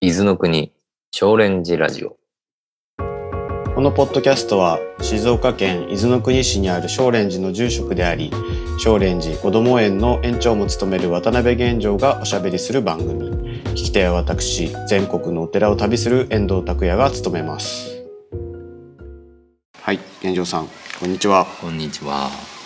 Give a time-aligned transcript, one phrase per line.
[0.00, 0.72] 伊豆の国
[1.10, 2.16] 少蓮寺ラジオ。
[3.74, 8.30] このポッドキャストは静岡県伊豆の国市にある少蓮寺の住職であり
[8.78, 13.60] 少蓮寺こども園の園長も務める渡辺玄城がおしゃべりする番組。
[13.70, 18.04] 聞き手は私全国のお寺を旅する遠藤拓也が務めます。
[19.82, 20.68] はい玄城さん
[21.00, 21.44] こんにちは。
[21.60, 22.57] こんにちは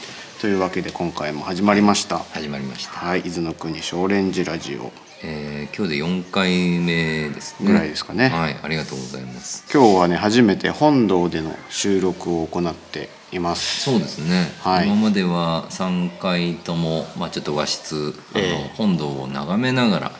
[0.43, 2.19] というわけで今回も始まりました。
[2.19, 4.91] 始まりました、はい伊豆の国少蓮寺ラジオ。
[5.23, 7.67] えー今日で4回目ですね。
[7.69, 9.64] ぐらいですかね、はいありがとうございます。
[9.73, 13.83] 今日はね初めて本堂での収録を行っています。
[13.83, 14.89] そうですね、はい。
[14.89, 18.71] 今までは3回とも、まあ、ちょっと和室あの、ええ。
[18.75, 20.13] 本堂を眺めながら、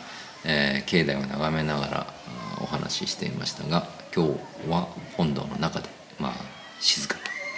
[0.45, 6.33] えー境内を眺めながらあーお話ししていましたが今日は本堂の中で、まあ、
[6.79, 7.17] 静か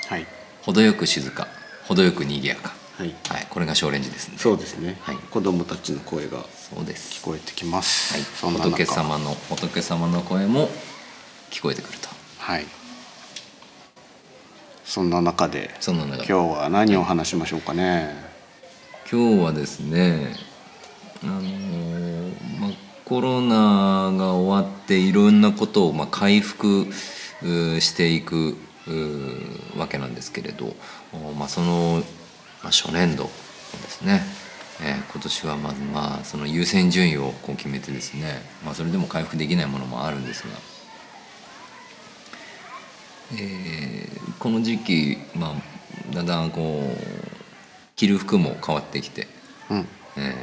[0.10, 0.26] はい。
[0.64, 1.48] 程よく静か
[1.88, 3.16] 程よく賑やか、はい。
[3.30, 4.38] はい、これが少蓮寺ですね。
[4.38, 5.16] そうですね、はい。
[5.16, 7.22] 子供たちの声がそうです。
[7.22, 10.70] 聞こえてきます、はい、そん仏様の仏様の声も
[11.52, 12.10] 聞こえてくると。
[12.40, 12.66] はい。
[14.84, 16.26] そんな中でそんな中で。
[16.28, 18.16] 今日は何を話しましょうかね、
[19.12, 20.36] 今日はですね
[21.24, 22.72] あのーまあ、
[23.04, 26.88] コロナが終わっていろんなことを、まあ、回復
[27.82, 28.58] していく
[29.76, 31.05] わけなんですけれど、お
[31.38, 32.04] まあ、その、
[32.64, 33.30] まあ、初年度で
[33.90, 34.22] すね、
[34.82, 40.50] えー今年はまず、まあ、その優先順位をこう決めてですね、まあ、それでも回復できないものもあるんですが。
[43.34, 45.56] えーこの時期、ま
[46.12, 46.98] あ、だんだんこう
[47.96, 49.28] 着る服も変わってきて、
[49.70, 49.88] うん。
[50.18, 50.36] え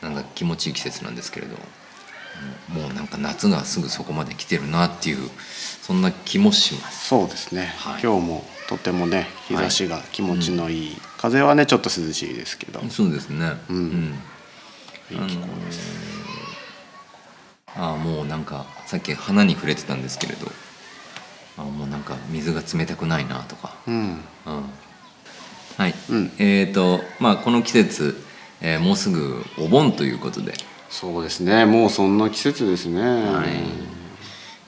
[0.00, 1.54] ーなんだ気持ちいい季節なんですけれど
[2.74, 5.30] うんもうなんか夏がすぐそこまで来てるなっていう
[5.82, 7.08] そんな気もします。
[7.08, 8.02] そうですね、はい。
[8.02, 14.14] 今日もとてもね日差しが気持ちのいい、風はねちょっと涼しいですけど、そうですね、うん。
[15.10, 15.80] いい気候です、
[17.76, 20.50] ああもうなんかさっき花に触れてたんですけれど。
[21.58, 23.74] あもうなんか水が冷たくないなとか。
[23.86, 23.94] うん。
[23.94, 24.64] うん。
[25.76, 26.32] はい、うん。
[26.38, 28.16] えっ、とまあこの季節、
[28.60, 30.54] えーもうすぐお盆ということで、
[30.88, 31.66] そうですね。
[31.66, 34.01] もうそんな季節ですね、はい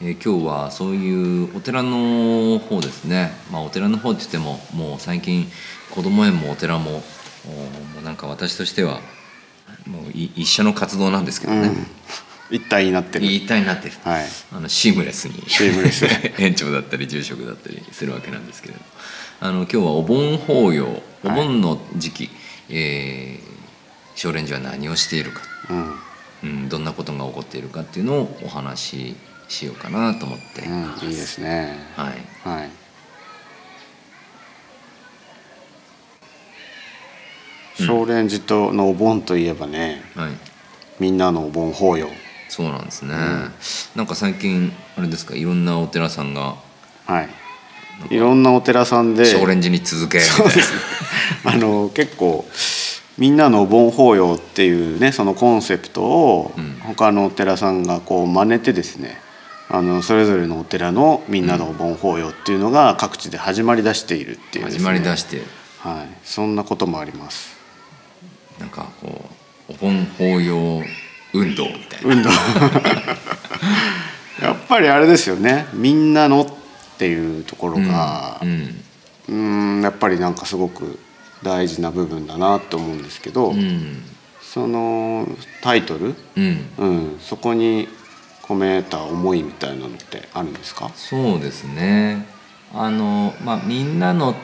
[0.06, 3.30] えー今日はそういうお寺の方ですね。
[3.50, 5.46] まあお寺の方って言ってももう最近
[5.90, 7.02] 子ども園もお寺も
[7.46, 9.00] おもうなんか私としては
[9.86, 11.86] もうい一緒の活動なんですけどね、うん。
[12.54, 13.24] 一体になってる。
[13.24, 14.24] 一体になってる、はい。
[14.52, 15.42] あのシームレスに。
[15.48, 16.04] シームレス。
[16.38, 18.80] 園長だったり住職だったりするわけなんですけれど
[19.40, 22.30] あの今日はお盆法要お盆の時期、
[22.68, 23.54] えー
[24.16, 25.94] 少蓮寺は何をしているか、うん。
[26.44, 29.16] うん、どんなことが起こっているかっていうのをお話し
[29.48, 31.78] しようかなと思って、うん、いいですね。
[31.96, 32.70] はい、はい。
[37.76, 40.32] 少蓮寺とのお盆といえばねはい、
[41.00, 42.08] みんなのお盆法要。
[42.48, 43.16] そうなんですね、
[43.96, 46.54] なんか最近あれですかいろんなお寺さんが
[47.04, 47.28] はい。
[48.14, 50.18] いろんなお寺さんで少蓮寺に続け。
[50.18, 52.44] みたいなあの結構
[53.18, 56.74] みんなのお盆法要っていうねそのコンセプトをうん。
[56.84, 59.18] 他のお寺さんがこう真似てですね
[59.68, 65.42] あのそれぞれのお寺のみんなのお盆法要っていうのが各地で始まりだしているっていうです、始ね、まりだして。
[65.78, 67.56] はい、そんなこともあります。
[68.58, 69.28] なんかこ
[69.68, 70.82] うお盆法要
[71.32, 72.14] 運動みたいな。
[72.14, 72.30] 運動。
[74.42, 75.66] やっぱりあれですよね。
[75.72, 76.46] みんなのっ
[76.98, 78.40] ていうところが
[79.28, 80.98] うんやっぱりなんかすごく
[81.42, 84.02] 大事な部分だなと思うんですけど、うん。
[84.42, 85.26] その
[85.62, 86.66] タイトル、うん。
[86.78, 87.88] うん、そこに
[88.46, 90.90] 込めた思いみたいなのってあるんですか？
[90.94, 92.26] そうですね。
[92.74, 94.34] あのまあみんなのっ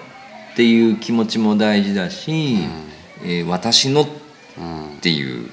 [0.57, 2.57] ていう気持ちも大事だし、
[3.23, 4.07] えー私のっ
[4.59, 4.63] う
[4.97, 4.99] ん。
[5.01, 5.49] ていう、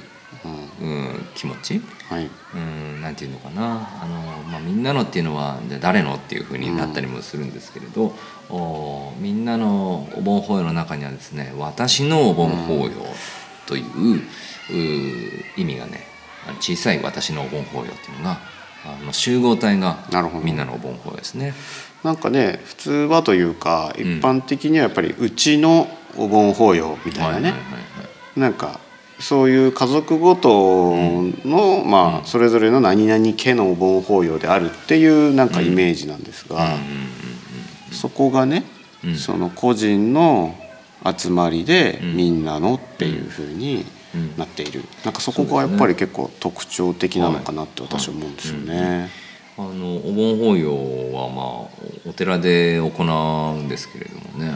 [0.81, 0.87] うん。
[0.87, 1.81] うん、気持ち？
[2.09, 2.29] はい。
[2.55, 4.01] うん、なんていうのかな。
[4.01, 8.13] あの、まあ、みんなのっていうのはじゃあ誰のっていうふうになったりもするんですけれど、
[8.49, 12.91] おみんなのお盆法要の中にはですね「私のお盆法要」
[13.67, 14.21] という,、う
[15.57, 16.05] 意味がね
[16.59, 18.39] 小さい「私のお盆法要」っていうのが
[18.85, 19.97] あの集合体が
[20.43, 21.53] みんなのお盆法要ですね。
[22.03, 24.19] なんかね普通はというか一ん。
[24.19, 27.53] 般的にはやっぱりうちのお盆法要みたいなね、
[28.35, 28.79] なんか
[29.19, 30.93] そういう家族ごと
[31.45, 36.77] の、まあそれぞれの何々家のお盆法要であるっていうなんかイメージなんですが、
[37.91, 38.63] そこがね、
[39.03, 39.15] うん。
[39.15, 40.55] その個人の
[41.05, 42.17] 集まりでうん。
[42.17, 43.85] みんなのっていうふうにうん
[44.37, 49.09] なっている、なんかそこがやっぱり結構特徴的なのかなって私は思うんですよね。
[49.57, 50.71] あのお盆法要
[51.13, 54.51] はまあお寺で行うんですけれどもね、あ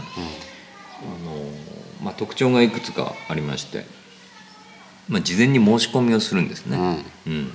[1.25, 1.35] の
[2.03, 3.85] まあ、特徴がいくつかありまして、
[5.09, 7.03] まあ、事前に申し込みをするんですね。
[7.25, 7.51] うん。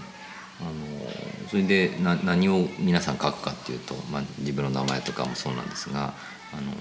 [1.48, 6.14] それでな何を皆さん書くかっていうと、まあ、自分の名前とかもそうなんですが
[6.52, 6.72] あの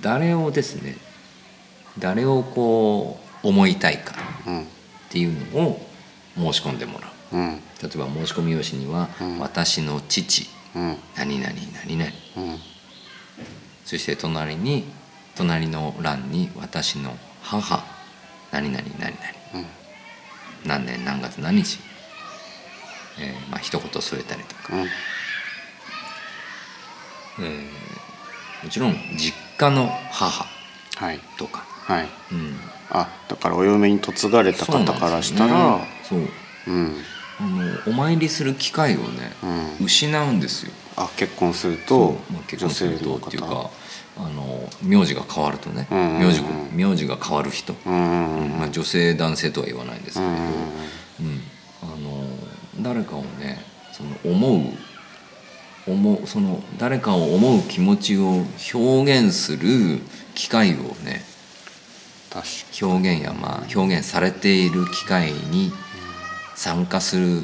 [0.00, 0.96] 誰をですね
[1.98, 4.14] 誰をこう思いたいか
[4.46, 4.62] うん。
[4.62, 4.64] っ
[5.10, 5.86] ていうのを
[6.36, 7.36] 申し込んでもらう。
[7.36, 7.56] うん。
[7.82, 9.38] 例えば申し込み用紙には「うん。
[9.38, 10.96] 私の父うん。
[11.16, 11.52] 何々
[11.84, 12.10] 何々。
[12.36, 12.58] うん」
[13.84, 14.84] そして隣に
[15.36, 17.84] 隣の欄に「私の母
[18.50, 19.16] 何々何々」
[19.54, 19.66] うん。
[20.64, 21.78] 何年何月何日、
[23.18, 24.88] えーまあ一言添えたりとか、うん。
[27.40, 27.68] えー
[28.64, 30.46] もちろん実家の母
[30.96, 31.20] はい。
[31.36, 31.73] とか、はい
[32.32, 32.56] うん、
[32.90, 36.20] あだからお嫁に嫁がれた方からしたらそう,、
[36.66, 36.96] うん。
[37.40, 39.32] あのお参りする機会をね、
[39.80, 39.86] うん。
[39.86, 40.72] 失うんですよ。
[40.96, 42.32] あ結婚するそとう。
[42.32, 43.70] まあ、結女婚するとっていうか方。
[44.16, 46.26] あの名字が変わるとね、うんうんうん。
[46.28, 46.40] 名字
[46.72, 48.58] 名字が変わる人、うんうんうん。
[48.58, 51.40] まあ、女性男性とは言わないんですけれど、うんうん
[51.82, 52.24] あの
[52.82, 53.58] 誰かをね
[53.92, 54.70] その思
[55.86, 58.44] う思うその誰かを思う気持ちを
[58.74, 60.00] 表現する
[60.34, 61.33] 機会をね確
[62.80, 65.72] 表現やまあ表現されている機会に
[66.56, 67.42] 参加する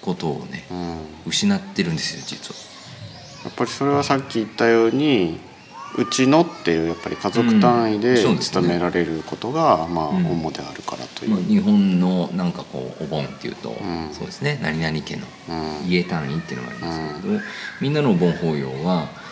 [0.00, 0.98] ことをねかうん。
[1.26, 2.60] 失ってるんですよ実は。
[3.44, 5.38] やっぱりそれはさっき言ったように
[5.96, 8.00] うちのっていうやっぱり家族単位うん。
[8.00, 10.24] で勤められることがまあうん。
[10.24, 11.42] 主であるからといまあ、う。
[11.42, 14.10] 日本のなんかこうお盆っていうと、ん。
[14.12, 14.58] そうですね。
[14.62, 15.88] 何々家のうん。
[15.88, 17.40] 家単位っていうのがありますけれど、
[17.80, 19.22] みんなのお盆法要は、うん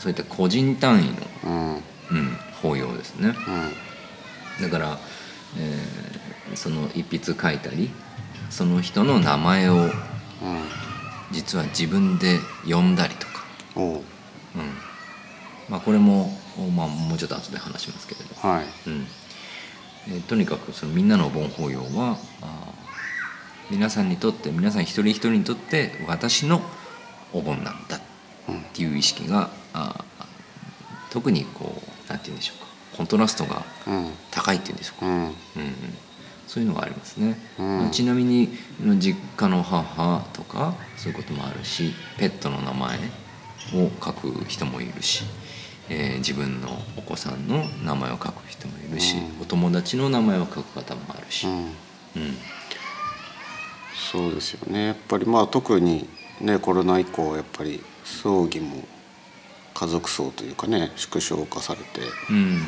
[0.00, 1.08] そういった個人単位
[1.44, 1.82] の、
[3.20, 3.34] ね。
[4.60, 4.98] だから、
[5.58, 7.90] えーその一筆書いたり
[8.50, 9.90] その人の名前をうん
[11.30, 13.44] 実は自分で呼んだりとか、
[13.76, 13.94] おう。
[13.94, 14.02] うん。
[15.68, 16.36] まあ、これも、
[16.74, 18.64] まあ、もうちょっと後で話しますけれど、はい。
[18.88, 19.06] うん。
[20.08, 26.60] えーとにかくそのみんなのお盆法要はあー皆さんにとって皆さん一人一人にとって私の
[27.32, 28.00] お盆なんだっ
[28.72, 30.24] ていう意識があー
[31.12, 34.10] 特にこうなんて言うんでしょうかコントラストがうん。
[34.30, 35.12] 高いっていうんでしょうか、うん。
[35.14, 35.34] うんうん、
[36.46, 37.78] そういうのがありますね、うん。
[37.78, 38.50] まあちなみに
[38.98, 42.98] 実家の母とかそういうこともあるしペットの名前
[43.74, 45.24] を書く人もいるし、
[45.88, 49.42] えー自分のお子さんの名前を書く人もいるし、うん。
[49.42, 51.54] お友達の名前を書く方もあるし、うん。
[51.56, 51.72] うん。
[54.12, 54.86] そうですよね。
[54.86, 56.08] やっぱりまあ特に
[56.40, 58.82] ねコロナ以降やっぱり葬儀も
[59.80, 62.02] 家族葬というかね縮小化されて。
[62.28, 62.60] うん。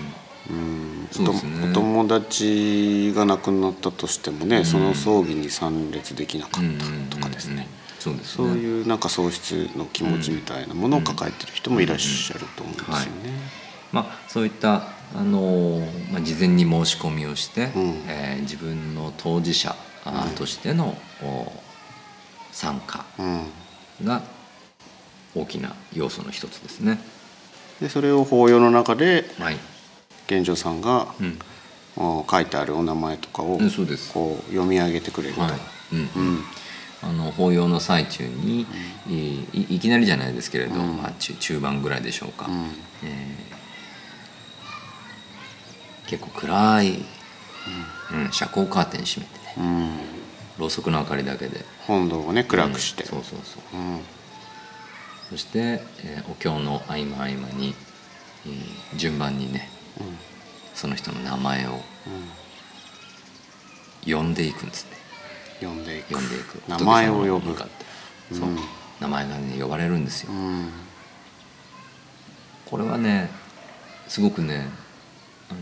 [0.50, 1.02] うん。
[1.02, 1.70] ね。
[1.70, 4.64] お友達が亡くなったとしてもね、うん。
[4.64, 6.78] その葬儀に参列できなかうんっ
[7.10, 7.68] たとかですね、
[7.98, 8.36] そうですね。
[8.36, 13.32] そういうなんか喪失の気持ちみたいなものを抱えてる人もいらっしゃると思うんですよね。
[13.92, 18.02] まあ、そういった、あのーまあ、事前に申し込みをして、うん。
[18.08, 19.76] えー自分の当事者
[20.34, 21.52] としての、お
[22.52, 23.46] 参加うん。
[24.02, 24.22] が
[25.34, 26.98] 大きな要素の一つですね。
[27.80, 29.56] でそれを法要の中ではい、
[30.26, 31.38] 玄奘さんが、うん。
[31.94, 33.66] お書いてあるお名前とかをこう
[34.50, 35.42] 読み上げてくれると。
[35.42, 35.52] はい。
[35.92, 35.98] うん。
[35.98, 36.44] うん。
[37.02, 38.66] あの法要の最中に、
[39.08, 40.96] えーいいきなりじゃないですけれど、うん。
[40.96, 42.70] まあ、中中盤ぐらいでしょうか、うん。
[43.02, 43.52] えー
[46.06, 46.90] 結構暗い、
[48.12, 49.54] うん、遮光カーテン閉めてね。
[49.56, 49.98] うん。
[50.58, 51.64] ろうそくの明かりだけで。
[51.86, 53.08] 本堂をね暗くして、うん。
[53.08, 53.78] そうそうそう。
[53.78, 54.00] うん
[55.32, 57.74] そして、えーお経の合間合間に、
[58.46, 60.18] えー順番にねうん。
[60.74, 61.80] その人の名前を
[64.06, 64.12] うん。
[64.12, 64.96] 呼んでいくんですね。
[65.60, 66.14] 読んでいく。
[66.14, 66.62] 呼んでいく。
[66.68, 67.54] 名前を呼ぶ。
[67.54, 68.34] かって。
[68.34, 68.58] そう、うん
[69.00, 70.70] 名前がね呼ばれるんですよ、うん。
[72.66, 73.30] これはね
[74.08, 74.68] すごくね
[75.50, 75.60] あの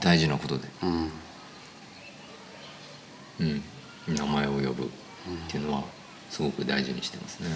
[0.00, 1.10] 大事なことで、うん。
[3.40, 4.86] うん、名前を呼ぶっ
[5.48, 5.84] ていうのは
[6.30, 7.48] すごく大事にしてますね。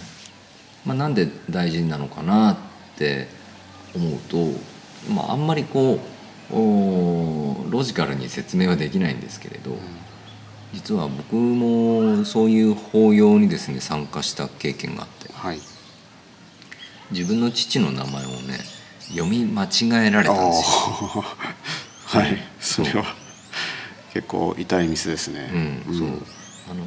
[0.85, 2.57] まあ、なんで大事なのかなっ
[2.97, 3.29] て
[3.95, 4.37] 思うと、
[5.11, 9.77] まあ、あんまりこうおロジカルに説明はできないんですけれど、
[10.75, 15.61] 実は僕もそういう法要にですね参加した経験があってはい。
[17.11, 18.59] 自分の父の名前をね
[19.09, 21.25] 読み間違えられたんですよ。
[22.07, 22.39] はい。
[22.61, 23.15] それは
[24.13, 25.51] 結構痛いミスですね。
[25.89, 26.23] うん、そう
[26.71, 26.85] あの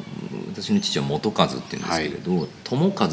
[0.52, 3.10] 私の父は元和って言うんですけれど、友和っ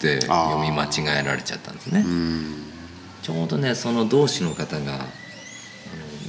[0.00, 2.64] て読み間違えられちゃったんですね、うん。
[3.22, 4.98] ちょうどねその同志の方が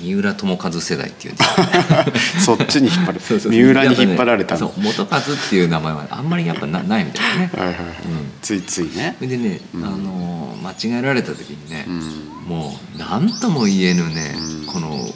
[0.02, 1.44] 三浦友和世代っていうんで
[2.44, 3.20] そっちに引っ張る。
[3.50, 7.52] 三浦に引っ張られたの、そう元和っていう名前はあんまりやっぱなないみたいなね。
[7.56, 8.32] はいはいはい、うん。
[8.42, 9.16] ついついね。
[9.22, 9.86] でね、うん。
[9.86, 12.00] あの間違えられた時にねう、ん。
[12.48, 14.66] もう何とも言えぬね、うん。
[14.66, 15.08] この、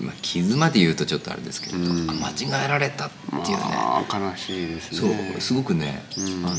[0.00, 2.10] まあ、傷まで言うとちょっとあれですけれど、うん。
[2.10, 5.32] あ間違えられたっていうね、まあ悲しいですね。
[5.34, 6.46] そうすごくね、うん。
[6.46, 6.56] あの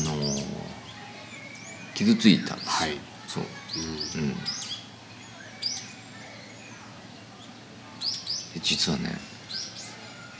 [1.94, 3.44] 傷ついたんです、はい、そう、
[4.16, 4.22] うん。
[4.22, 4.38] うん、で
[8.62, 9.18] 実はね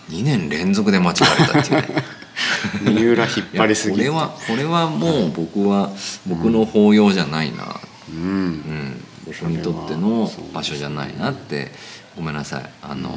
[0.08, 2.04] 2年連続で間違えたっていうね。
[2.82, 3.96] 三浦引っ張りすぎ。
[3.96, 5.90] これはこれはもう僕は
[6.26, 8.48] 僕の法要じゃないな、ううん。
[8.50, 11.72] ん、僕にとっての場所じゃないなって
[12.18, 12.70] ごめんなさい。
[12.82, 13.16] あの、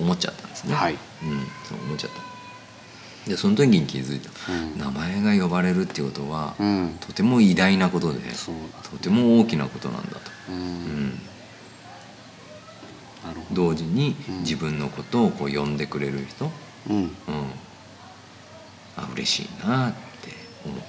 [0.00, 0.94] 思っちゃったんですね、はい。
[0.94, 0.98] うん、
[1.64, 3.30] そう思っちゃった。
[3.30, 4.78] でその時に気づいた、うん。
[4.78, 6.96] 名前が呼ばれるっていうことは、うん。
[6.98, 8.88] とても偉大なことでそうだ。
[8.90, 10.18] とても大きなことなんだと、
[10.50, 11.20] うん、
[13.52, 14.38] 同時にうん。
[14.40, 16.50] 自分のことをこう呼んでくれる人、
[16.90, 16.96] うん。
[16.96, 17.10] うん、
[18.96, 19.98] あ嬉しいなって
[20.64, 20.82] 思う、うん、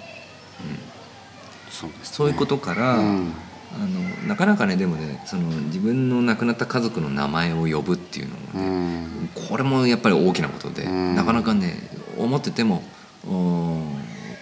[1.70, 3.34] そうです、ね、そういうことから、うん
[3.76, 9.30] あのなかなかねでもねその自分の亡くなった家族の名前を呼ぶっていうのうもね、ん。
[9.50, 11.16] これもやっぱり大きなことで、うん。
[11.16, 12.84] なかなかね思ってても
[13.26, 13.94] うん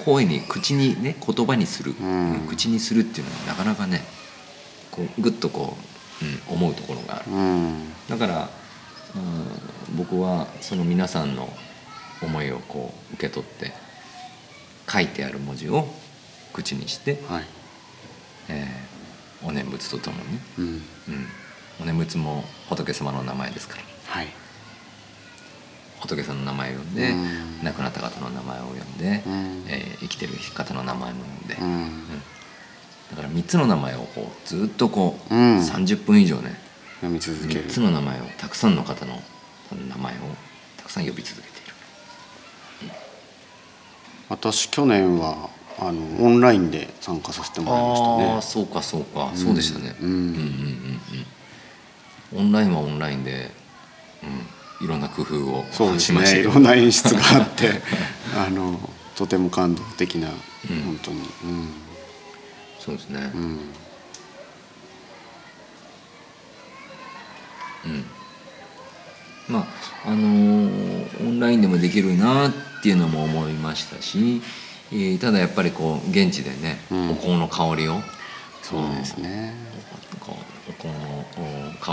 [0.03, 2.47] 声に口にね言葉にする、うん。
[2.49, 4.01] 口にするっていうのはなかなかね
[4.91, 5.77] こうグッとこ
[6.51, 7.31] う、うん、思うところがある。
[7.31, 7.93] うん。
[8.09, 8.49] だから、
[9.15, 11.49] うん、僕はその皆さんの
[12.21, 13.71] 思いをこう受け取って
[14.89, 15.87] 書いてある文字を
[16.51, 17.45] 口にして、はい。
[18.49, 18.90] えー
[19.43, 20.65] お念仏とともに、うん。
[20.65, 20.81] うん、
[21.81, 23.83] お念仏も仏様の名前ですから。
[24.07, 24.27] はい。
[25.99, 27.63] 仏さんの名前を呼んで、うん。
[27.63, 29.65] 亡くなった方の名前を呼んで、うん。
[29.67, 31.65] えー生きてる方の名前も呼んで、うん。
[31.65, 32.07] うん。
[33.11, 35.59] だから3つの名前をこうずっとこう、うん。
[35.59, 36.59] 30分以上ね
[37.01, 37.65] 読み続ける。
[37.65, 39.21] 3つの名前をたくさんの方の
[39.89, 40.17] 名前を
[40.77, 42.91] たくさん呼び続けている。
[44.29, 45.49] 私去年は
[45.79, 48.33] あのオンラインで参加させてもらいましたね。
[48.33, 50.07] ああそうかそうか、そうでしたね、うん。
[50.07, 50.31] うんうんうん。
[50.33, 51.01] うん
[52.33, 53.51] オンラインはオンラインで、
[54.79, 56.49] うん、いろんな工夫をそうですしましたけど。
[56.49, 57.81] ねいろんな演出があって
[58.35, 58.79] あの
[59.15, 60.31] とても感動的な、う
[60.73, 60.81] ん。
[60.83, 61.19] 本当に。
[62.79, 63.49] そうですね、うん、うん、
[67.85, 68.05] うん
[69.49, 69.59] ま
[70.05, 72.51] ああのーオンラインでもできるなっ
[72.81, 74.41] ていうのも思いましたし、えー
[75.19, 77.11] ただやっぱりこう現地でね、うん。
[77.11, 78.01] お香の香りを
[78.61, 79.53] そうですね。
[80.19, 80.35] こ
[80.67, 81.25] うお香の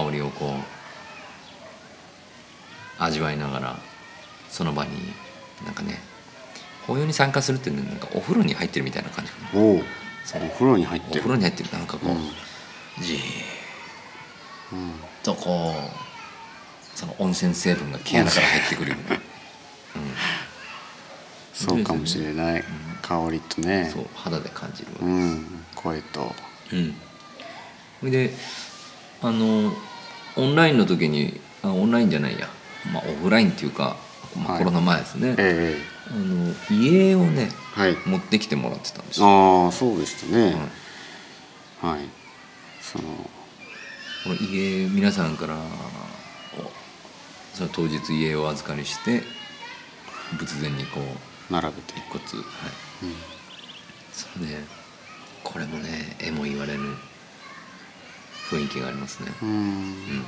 [0.05, 0.49] お香りをこう
[3.03, 3.79] 味わいながら
[4.49, 4.91] その場に
[5.65, 6.01] なんかね
[6.87, 9.83] 法要に参加するっていうのはなんかお風呂に入ってるみたいな感じおお
[10.55, 11.21] 風呂に入っおてる。
[11.21, 12.19] 風呂に入ってるなんかこう、うん。
[13.03, 13.21] じーっ
[14.73, 19.17] うんとこうその温泉成分が毛穴から入ってくるような、
[21.59, 22.65] そうかもしれない、
[23.03, 23.91] 香りとうん、ね。
[23.93, 26.35] そう肌で感じるわけうです、ん声と。
[26.73, 26.95] うん、
[28.01, 28.31] それで
[29.23, 29.73] あの
[30.37, 32.49] オンラインの時にあオンラインじゃないや、
[32.93, 33.97] まあ、オフラインっていうか、
[34.37, 34.65] まあ、はい。
[34.65, 35.77] コロナ前ですね、え
[36.11, 37.97] あの家をねえはい。
[38.07, 40.55] 持ってきてもらってたんですよ、ああそうでしたね、
[41.83, 41.97] はい。
[41.97, 42.09] はい。
[42.81, 43.05] その
[44.25, 45.57] この家皆さんから
[47.55, 49.23] その当日家をお預かりして
[50.39, 51.05] 仏前にこう
[51.51, 52.73] 並べて一骨はい。
[53.03, 53.15] うん。
[54.13, 54.65] それね。
[55.45, 56.81] これもねえも言われる
[58.51, 59.33] 雰囲気がありますね。
[59.43, 59.49] うん。
[59.49, 60.25] うん。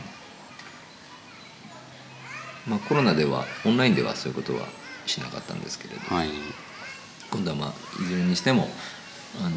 [2.66, 4.66] まあコロナではオンラインではそういうことは
[5.06, 6.28] しなかったんですけれど、はい。
[7.30, 8.68] 今度はまあいずれにしても
[9.44, 9.56] あの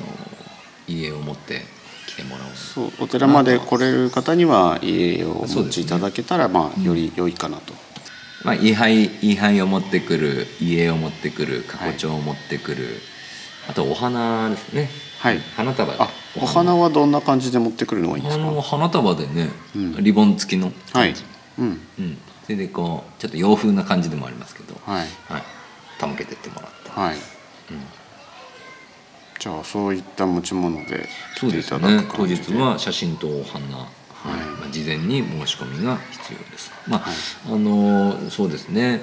[0.88, 1.62] 家を持って
[2.08, 2.55] 来てもらおう。
[2.55, 7.74] そうお寺まで来れる方には家をお持ちいただけたら、まあより良いかなと、
[8.44, 13.00] まあ、位牌位牌を持ってくる家を持ってくる過去帳を持ってくる、
[13.70, 14.90] あとお花ですね。
[15.20, 15.40] はい。
[15.56, 15.94] 花束。
[15.94, 18.62] であお花はどんな感じで持ってくるのがいいんですか？
[18.62, 20.04] 花束でね、うん。
[20.04, 21.14] リボン付きのはい。
[21.58, 21.82] うん。
[21.98, 25.08] うん、それでこうちょっと洋風な感じでもありますけど、はい。
[25.30, 25.44] はい、
[26.00, 27.16] 手向けてってもらった、はい。
[27.16, 27.22] うん、
[29.40, 31.08] じゃあそういった持ち物で
[31.38, 32.44] そう来ていたですね当だく感じで。
[32.44, 33.88] 日は写真とお花、
[34.24, 34.39] はい。
[34.60, 36.72] まあ、事前に申し込みが必要です。
[36.88, 37.13] まあ、はい。
[37.46, 39.01] あのそうですね。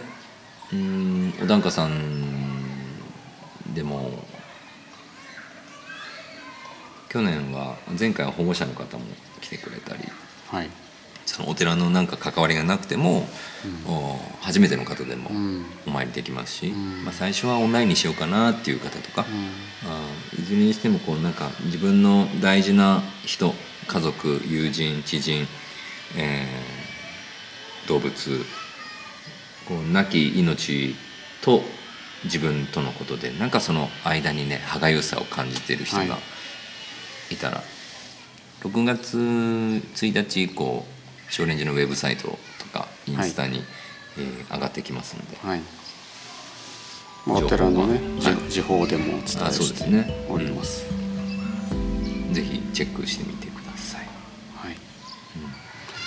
[0.73, 1.91] うんお檀家さん
[3.75, 4.25] でも
[7.09, 9.05] 去年は前回は保護者の方も
[9.41, 10.05] 来てくれたり
[10.47, 10.71] はい。
[11.27, 13.25] そのお寺のなんか関わりがなくても、
[13.87, 15.65] お初めての方でもうん。
[15.87, 17.05] お参りできますし、うん。
[17.05, 19.27] まあ、最初はオンラインにしようかなっていう方とか、
[19.83, 19.89] うん。
[19.91, 23.55] あーいずれにしてもこうなんか自分の大事な人
[23.87, 25.47] 家族友人知人
[26.17, 28.13] えー動物
[29.67, 30.95] こう亡き命
[31.43, 31.63] と
[32.25, 36.19] 自分とのことでなんかその間にね歯がゆさを感じてる人がは
[37.31, 37.35] い。
[37.35, 37.63] いたら、
[38.63, 40.85] 6月1日以降
[41.31, 42.37] 少年寺のウェブサイトと
[42.73, 43.63] かインスタに、
[44.19, 45.39] えー上がってきますので。
[45.39, 45.61] はい。
[47.27, 50.27] まあお寺のね情報が時時報でもお伝えあそうでしてすね。
[50.29, 50.85] おります、
[52.33, 53.47] ぜひチェックしてみて